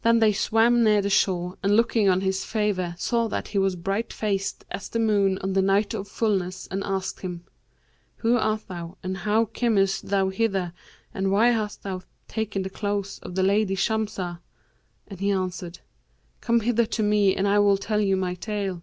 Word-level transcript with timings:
Then 0.00 0.20
they 0.20 0.32
swam 0.32 0.82
near 0.82 1.02
the 1.02 1.10
shore 1.10 1.58
and 1.62 1.76
looking 1.76 2.08
on 2.08 2.22
his 2.22 2.46
favour 2.46 2.94
saw 2.96 3.28
that 3.28 3.48
he 3.48 3.58
was 3.58 3.76
bright 3.76 4.10
faced 4.10 4.64
as 4.70 4.88
the 4.88 4.98
moon 4.98 5.36
on 5.42 5.52
the 5.52 5.60
night 5.60 5.92
of 5.92 6.08
fullness 6.08 6.66
and 6.68 6.82
asked 6.82 7.20
him, 7.20 7.44
'Who 8.16 8.38
art 8.38 8.66
thou 8.68 8.96
and 9.02 9.18
how 9.18 9.44
camest 9.44 10.08
thou 10.08 10.30
hither 10.30 10.72
and 11.12 11.30
why 11.30 11.48
hast 11.48 11.82
thou 11.82 12.00
taken 12.26 12.62
the 12.62 12.70
clothes 12.70 13.18
of 13.18 13.34
the 13.34 13.42
lady 13.42 13.74
Shamsah?'; 13.76 14.40
and 15.08 15.20
he 15.20 15.30
answered, 15.30 15.80
'Come 16.40 16.60
hither 16.60 16.86
to 16.86 17.02
me 17.02 17.36
and 17.36 17.46
I 17.46 17.58
will 17.58 17.76
tell 17.76 18.00
you 18.00 18.16
my 18.16 18.36
tale.' 18.36 18.80